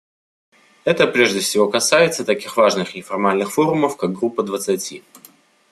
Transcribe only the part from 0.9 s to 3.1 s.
прежде всего касается таких важных